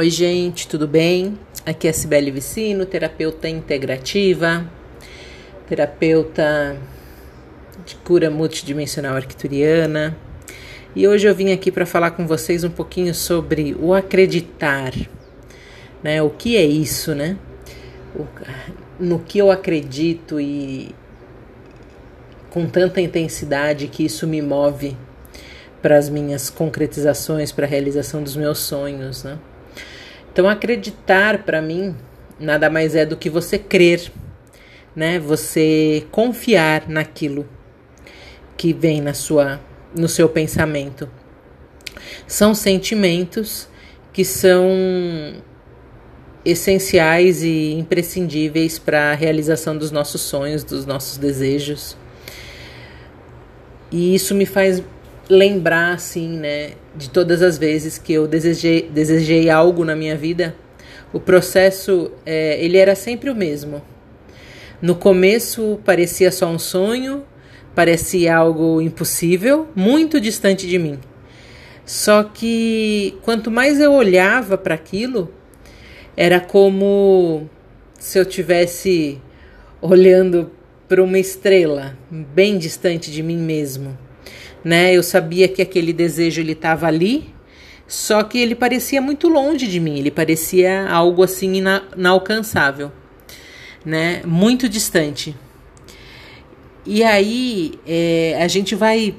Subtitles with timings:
[0.00, 1.38] Oi, gente, tudo bem?
[1.66, 4.66] Aqui é a Cibele Vicino, terapeuta integrativa,
[5.68, 6.74] terapeuta
[7.84, 10.16] de cura multidimensional arquituriana.
[10.96, 14.94] E hoje eu vim aqui para falar com vocês um pouquinho sobre o acreditar,
[16.02, 16.22] né?
[16.22, 17.36] O que é isso, né?
[18.16, 18.26] O,
[18.98, 20.94] no que eu acredito e
[22.48, 24.96] com tanta intensidade que isso me move
[25.82, 29.38] para as minhas concretizações, para a realização dos meus sonhos, né?
[30.32, 31.94] Então, acreditar para mim
[32.38, 34.10] nada mais é do que você crer,
[34.94, 35.18] né?
[35.18, 37.48] Você confiar naquilo
[38.56, 39.60] que vem na sua
[39.94, 41.08] no seu pensamento.
[42.26, 43.68] São sentimentos
[44.12, 44.70] que são
[46.44, 51.96] essenciais e imprescindíveis para a realização dos nossos sonhos, dos nossos desejos.
[53.90, 54.82] E isso me faz
[55.30, 60.56] lembrar, assim, né, de todas as vezes que eu desejei, desejei algo na minha vida,
[61.12, 63.80] o processo, é, ele era sempre o mesmo.
[64.82, 67.24] No começo parecia só um sonho,
[67.74, 70.98] parecia algo impossível, muito distante de mim.
[71.86, 75.32] Só que quanto mais eu olhava para aquilo,
[76.16, 77.48] era como
[77.98, 79.20] se eu tivesse
[79.80, 80.50] olhando
[80.88, 83.96] para uma estrela bem distante de mim mesmo
[84.64, 84.94] né?
[84.94, 87.34] Eu sabia que aquele desejo ele estava ali,
[87.86, 92.92] só que ele parecia muito longe de mim, ele parecia algo assim ina inalcançável,
[93.84, 94.22] né?
[94.24, 95.34] Muito distante.
[96.86, 99.14] E aí é, a gente vai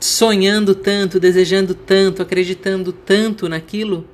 [0.00, 4.06] sonhando tanto, desejando tanto, acreditando tanto naquilo,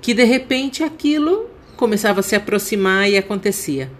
[0.00, 3.90] que de repente aquilo começava a se aproximar e acontecia.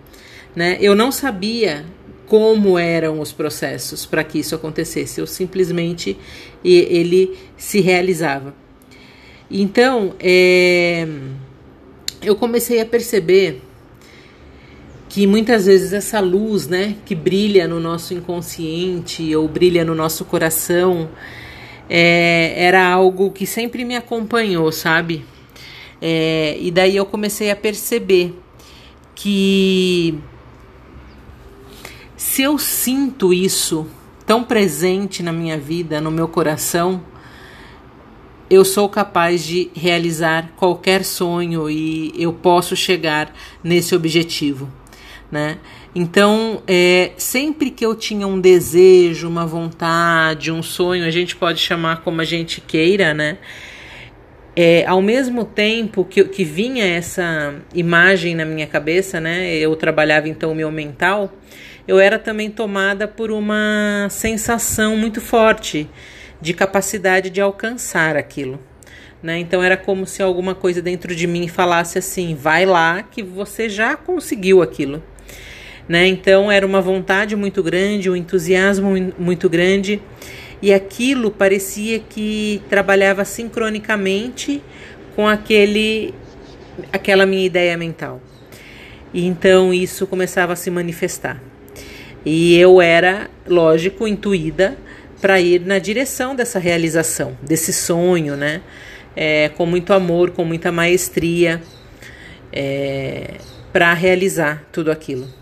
[0.54, 0.78] Né?
[0.80, 1.84] Eu não sabia
[2.26, 6.16] como eram os processos para que isso acontecesse, ou simplesmente
[6.64, 8.54] ele se realizava.
[9.50, 11.06] Então, é,
[12.20, 13.62] eu comecei a perceber
[15.08, 20.24] que muitas vezes essa luz, né, que brilha no nosso inconsciente ou brilha no nosso
[20.24, 21.08] coração,
[21.88, 25.24] é, era algo que sempre me acompanhou, sabe?
[26.02, 28.34] É, e daí eu comecei a perceber
[29.14, 30.18] que
[32.16, 33.86] se eu sinto isso
[34.26, 37.02] tão presente na minha vida, no meu coração,
[38.48, 43.32] eu sou capaz de realizar qualquer sonho e eu posso chegar
[43.62, 44.70] nesse objetivo,
[45.30, 45.58] né?
[45.94, 51.58] Então, é, sempre que eu tinha um desejo, uma vontade, um sonho, a gente pode
[51.58, 53.38] chamar como a gente queira, né?
[54.54, 59.54] É, ao mesmo tempo que, que vinha essa imagem na minha cabeça, né?
[59.56, 61.32] Eu trabalhava então o meu mental
[61.86, 65.88] eu era também tomada por uma sensação muito forte
[66.40, 68.60] de capacidade de alcançar aquilo.
[69.22, 69.38] Né?
[69.38, 73.68] Então era como se alguma coisa dentro de mim falasse assim: vai lá que você
[73.68, 75.02] já conseguiu aquilo.
[75.88, 76.06] Né?
[76.08, 80.02] Então era uma vontade muito grande, um entusiasmo muito grande,
[80.60, 84.62] e aquilo parecia que trabalhava sincronicamente
[85.14, 86.12] com aquele,
[86.92, 88.20] aquela minha ideia mental.
[89.14, 91.40] E então isso começava a se manifestar.
[92.28, 94.76] E eu era, lógico, intuída
[95.20, 98.62] para ir na direção dessa realização, desse sonho, né?
[99.14, 101.62] É, com muito amor, com muita maestria,
[102.52, 103.34] é,
[103.72, 105.32] para realizar tudo aquilo.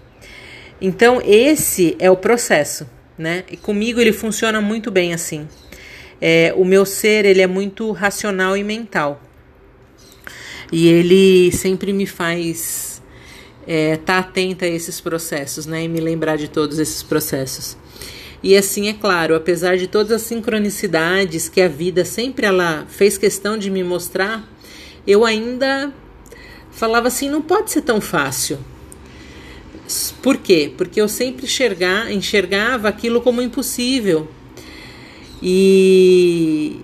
[0.79, 2.87] Então, esse é o processo,
[3.17, 3.45] né?
[3.51, 5.49] E comigo ele funciona muito bem assim.
[6.21, 9.23] É, o meu ser ele é muito racional e mental.
[10.71, 12.94] E ele sempre me faz
[13.67, 17.77] é, tá atenta a esses processos, né, e me lembrar de todos esses processos.
[18.43, 23.17] E assim, é claro, apesar de todas as sincronicidades que a vida sempre ela fez
[23.17, 24.47] questão de me mostrar,
[25.07, 25.93] eu ainda
[26.71, 28.59] falava assim, não pode ser tão fácil.
[30.23, 30.73] Por quê?
[30.77, 34.29] Porque eu sempre enxergar, enxergava aquilo como impossível.
[35.43, 36.81] E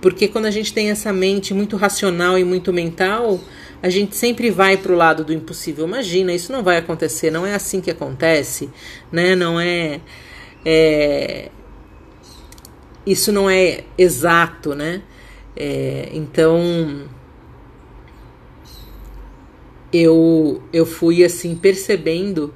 [0.00, 3.40] porque quando a gente tem essa mente muito racional e muito mental,
[3.84, 5.86] a gente sempre vai para o lado do impossível.
[5.86, 8.70] Imagina, isso não vai acontecer, não é assim que acontece,
[9.12, 9.36] né?
[9.36, 10.00] Não é,
[10.64, 11.50] é
[13.04, 15.02] isso não é exato, né?
[15.54, 17.06] É, então
[19.92, 22.54] eu eu fui assim percebendo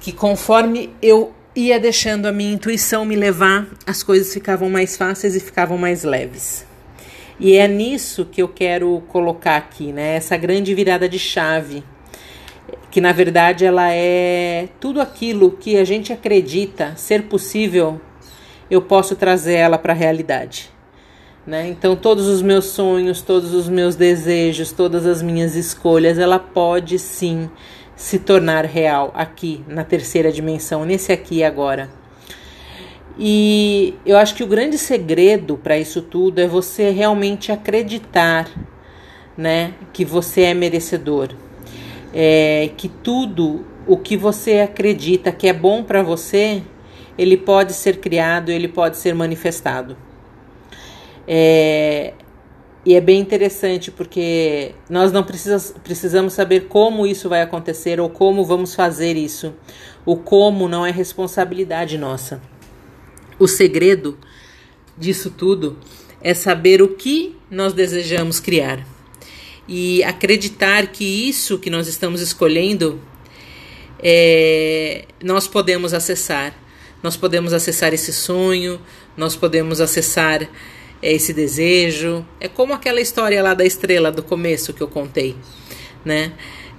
[0.00, 5.36] que conforme eu ia deixando a minha intuição me levar, as coisas ficavam mais fáceis
[5.36, 6.64] e ficavam mais leves.
[7.38, 10.14] E é nisso que eu quero colocar aqui, né?
[10.16, 11.82] Essa grande virada de chave,
[12.90, 18.00] que na verdade ela é tudo aquilo que a gente acredita ser possível,
[18.70, 20.70] eu posso trazer ela para a realidade,
[21.46, 21.68] Né?
[21.68, 26.98] Então, todos os meus sonhos, todos os meus desejos, todas as minhas escolhas, ela pode
[26.98, 27.50] sim
[27.94, 32.03] se tornar real aqui na terceira dimensão, nesse aqui e agora.
[33.18, 38.48] E eu acho que o grande segredo para isso tudo é você realmente acreditar,
[39.36, 41.28] né, que você é merecedor,
[42.12, 46.62] é, que tudo o que você acredita que é bom para você,
[47.16, 49.96] ele pode ser criado, ele pode ser manifestado.
[51.26, 52.14] É,
[52.84, 58.10] e é bem interessante porque nós não precisamos, precisamos saber como isso vai acontecer ou
[58.10, 59.54] como vamos fazer isso.
[60.04, 62.42] O como não é responsabilidade nossa.
[63.38, 64.18] O segredo
[64.96, 65.76] disso tudo
[66.20, 68.86] é saber o que nós desejamos criar
[69.68, 73.00] e acreditar que isso que nós estamos escolhendo
[73.98, 76.54] é, nós podemos acessar.
[77.02, 78.80] Nós podemos acessar esse sonho,
[79.16, 80.42] nós podemos acessar
[81.02, 82.24] é, esse desejo.
[82.38, 85.36] É como aquela história lá da estrela do começo que eu contei,
[86.04, 86.32] né?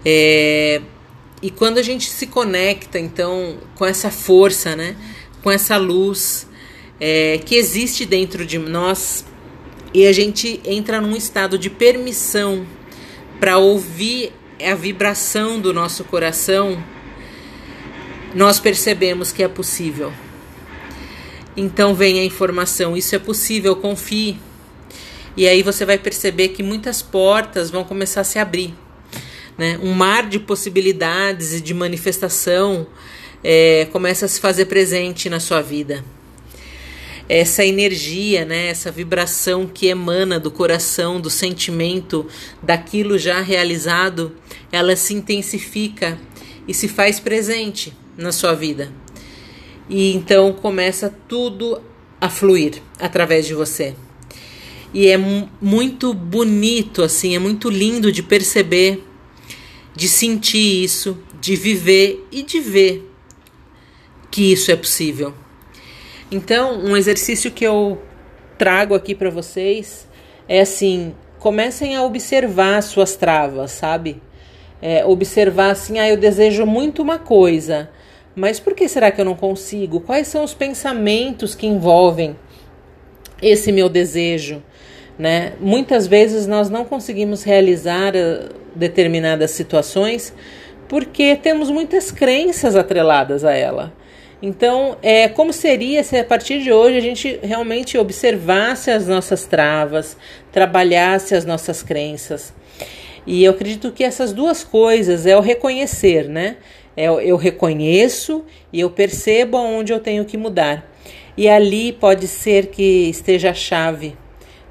[0.03, 0.81] É,
[1.41, 4.95] e quando a gente se conecta, então, com essa força, né?
[5.45, 6.47] Com essa luz
[6.99, 9.23] é, que existe dentro de nós
[9.93, 12.65] e a gente entra num estado de permissão
[13.39, 16.83] para ouvir a vibração do nosso coração
[18.33, 20.11] nós percebemos que é possível.
[21.55, 24.39] Então vem a informação: isso é possível, confie.
[25.37, 28.73] E aí você vai perceber que muitas portas vão começar a se abrir.
[29.59, 29.79] Né?
[29.79, 32.87] Um mar de possibilidades e de manifestação
[33.47, 36.03] é, começa a se fazer presente na sua vida.
[37.29, 42.25] Essa energia, né, essa vibração que emana do coração, do sentimento,
[42.63, 44.35] daquilo já realizado,
[44.71, 46.19] ela se intensifica
[46.67, 48.91] e se faz presente na sua vida.
[49.87, 51.79] E então começa tudo
[52.19, 53.93] a fluir através de você.
[54.91, 55.19] E é
[55.61, 59.03] muito bonito, assim, é muito lindo de perceber,
[59.95, 63.11] de sentir isso, de viver e de ver
[64.35, 65.33] que isso é possível.
[66.29, 68.01] Então, um exercício que eu
[68.57, 70.05] trago aqui para vocês
[70.45, 74.21] é assim: comecem a observar suas travas, sabe?
[74.81, 77.89] É, observar assim, ah, eu desejo muito uma coisa,
[78.35, 80.01] mas por que será que eu não consigo?
[80.01, 82.35] Quais são os pensamentos que envolvem
[83.41, 84.61] esse meu desejo?
[85.17, 85.53] Né?
[85.61, 90.33] Muitas vezes nós não conseguimos realizar uh, determinadas situações
[90.89, 93.93] porque temos muitas crenças atreladas a ela.
[94.41, 99.45] Então, é como seria se a partir de hoje a gente realmente observasse as nossas
[99.45, 100.17] travas,
[100.51, 102.53] trabalhasse as nossas crenças.
[103.25, 106.57] E eu acredito que essas duas coisas é o reconhecer, né?
[106.95, 110.89] É, eu reconheço e eu percebo aonde eu tenho que mudar.
[111.37, 114.15] E ali pode ser que esteja a chave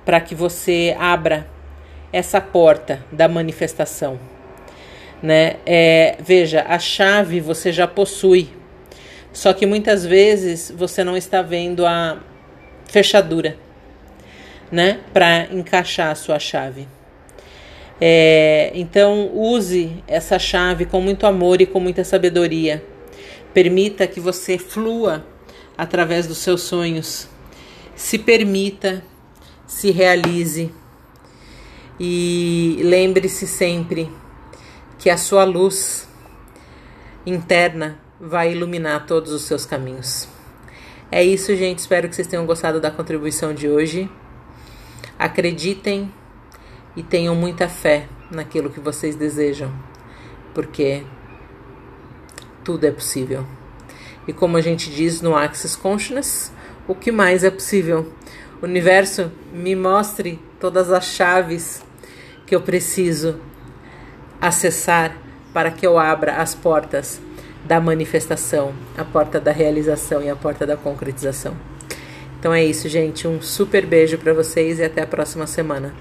[0.05, 1.47] para que você abra
[2.13, 4.19] essa porta da manifestação.
[5.23, 5.57] Né?
[5.67, 8.49] É, veja, a chave você já possui,
[9.35, 12.21] só que muitas vezes você não está vendo a
[12.87, 13.59] fechadura,
[14.71, 16.87] né, para encaixar a sua chave.
[18.01, 22.83] É, então, use essa chave com muito amor e com muita sabedoria.
[23.53, 25.27] Permita que você flua
[25.77, 27.29] através dos seus sonhos.
[27.97, 29.03] Se permita,
[29.67, 30.73] se realize.
[31.99, 34.09] E lembre-se sempre
[34.99, 36.09] que a sua luz
[37.27, 40.29] interna vai iluminar todos os seus caminhos.
[41.11, 41.81] É isso, gente.
[41.81, 44.11] Espero que vocês tenham gostado da contribuição de hoje.
[45.19, 46.13] Acreditem
[46.97, 49.73] e tenham muita fé naquilo que vocês desejam,
[50.53, 51.05] porque
[52.65, 53.47] tudo é possível.
[54.27, 56.53] E como a gente diz no Access Consciousness,
[56.89, 58.13] o que mais é possível?
[58.63, 61.85] Universo me mostre todas as chaves
[62.47, 63.39] que eu preciso
[64.41, 65.17] acessar
[65.53, 67.21] para que eu abra as portas
[67.65, 71.57] da manifestação, a porta da realização e a porta da concretização.
[72.39, 73.27] Então é isso, gente.
[73.27, 75.95] Um super beijo para vocês e até a próxima semana.